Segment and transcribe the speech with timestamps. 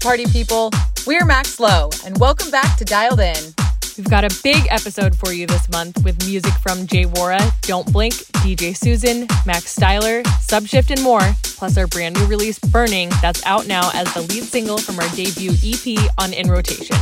[0.00, 0.70] party people?
[1.06, 3.54] We're Max Low, and welcome back to Dialed In.
[3.98, 7.04] We've got a big episode for you this month with music from J.
[7.04, 12.58] Worra, Don't Blink, DJ Susan, Max Styler, Subshift, and more, plus our brand new release,
[12.58, 16.96] Burning, that's out now as the lead single from our debut EP on In Rotation.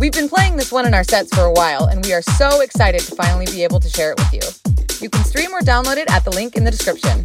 [0.00, 2.62] We've been playing this one in our sets for a while, and we are so
[2.62, 5.00] excited to finally be able to share it with you.
[5.00, 7.24] You can stream or download it at the link in the description.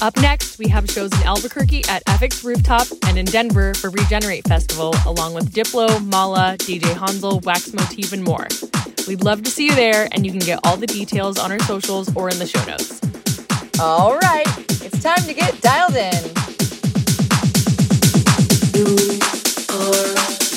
[0.00, 4.46] Up next, we have shows in Albuquerque at Effex Rooftop and in Denver for Regenerate
[4.46, 8.46] Festival, along with Diplo, Malaa, DJ Hansel, Wax Motif, and more.
[9.08, 11.58] We'd love to see you there, and you can get all the details on our
[11.60, 13.00] socials or in the show notes.
[13.80, 14.46] All right,
[14.84, 16.22] it's time to get dialed in.
[18.78, 19.18] You
[19.74, 20.47] are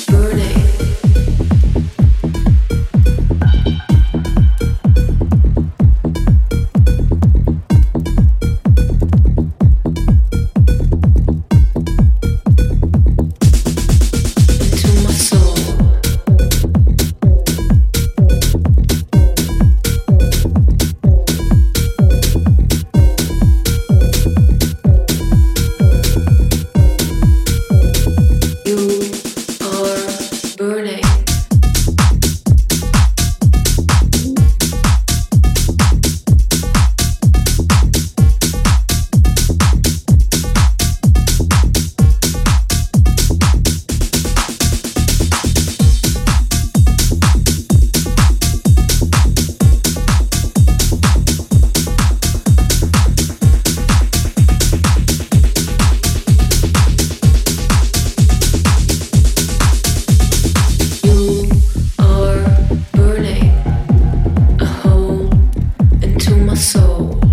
[66.92, 67.31] soul.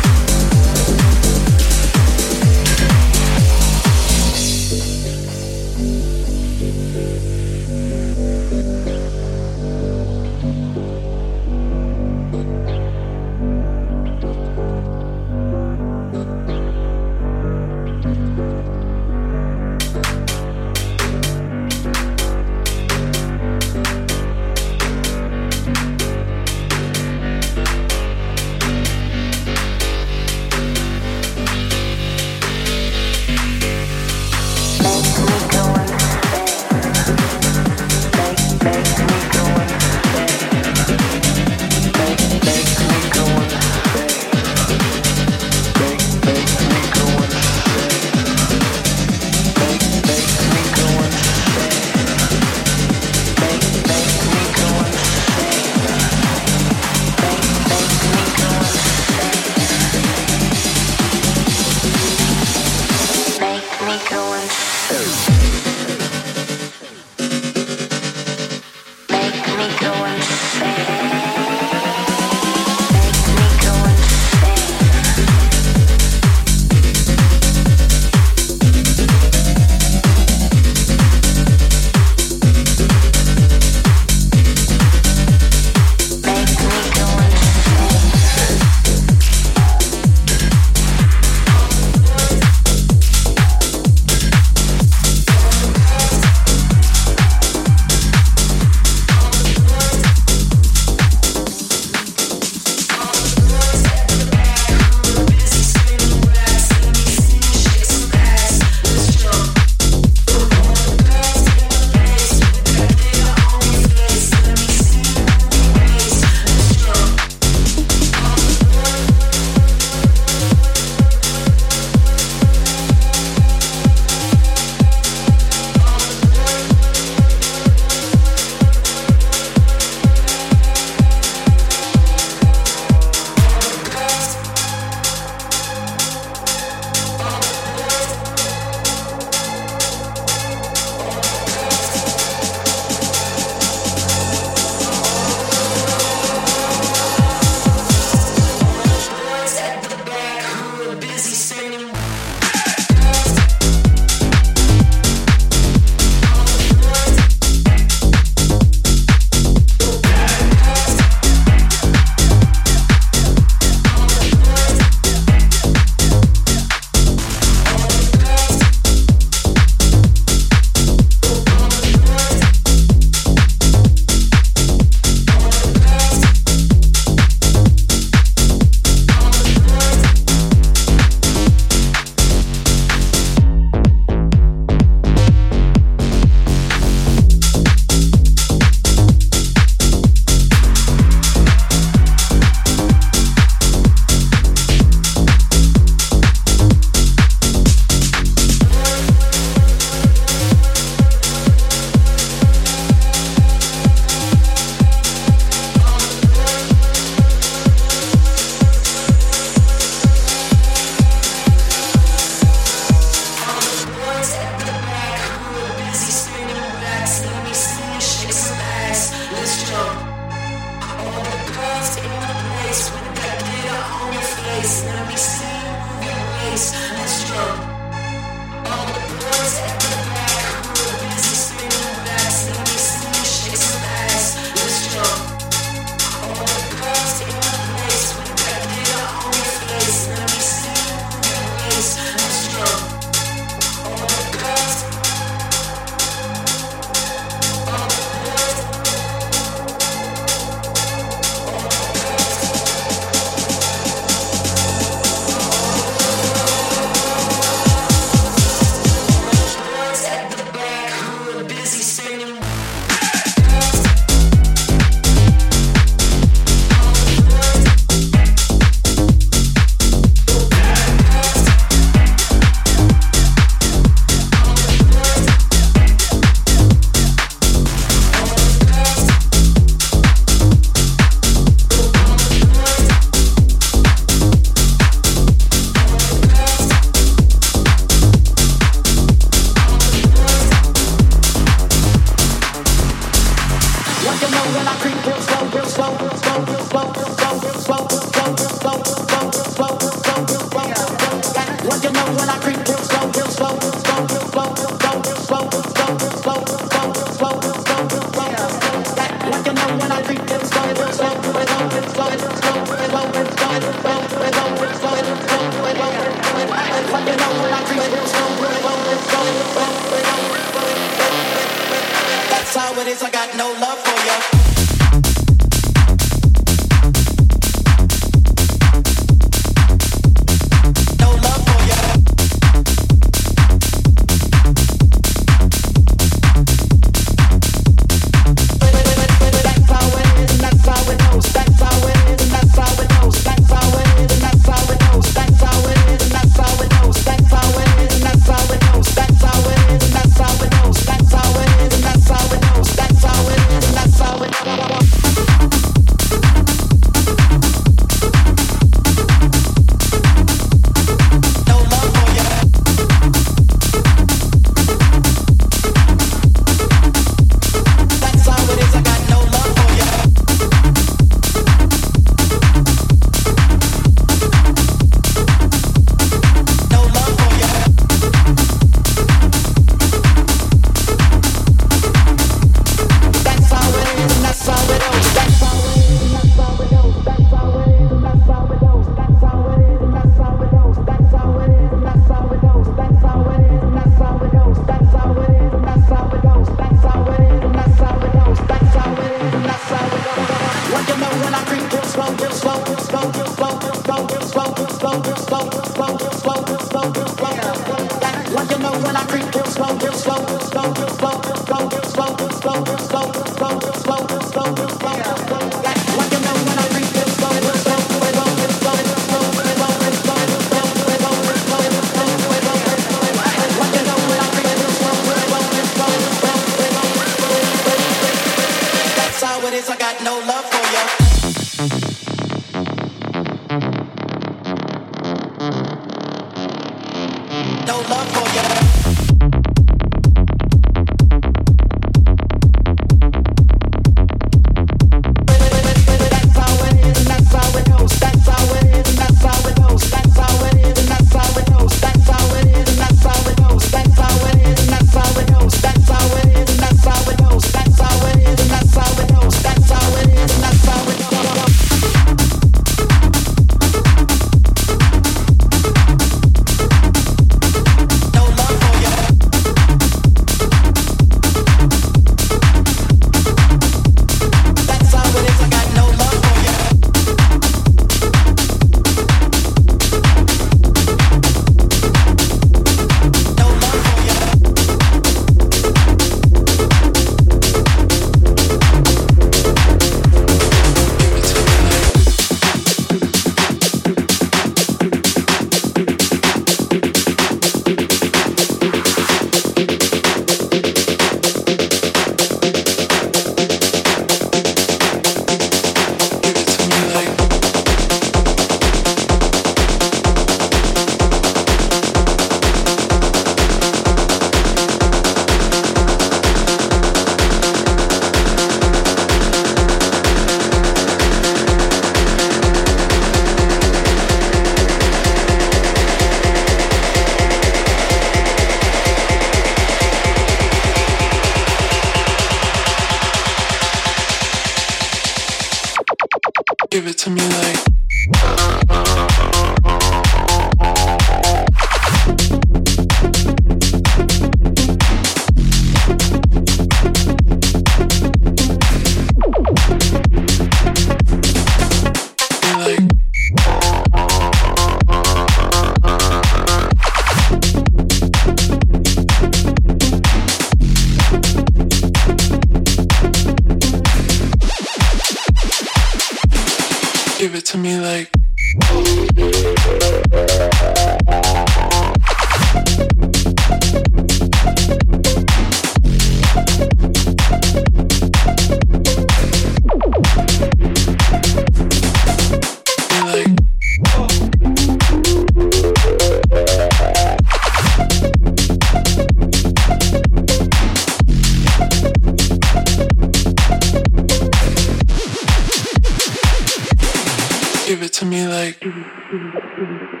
[599.57, 600.00] Thank.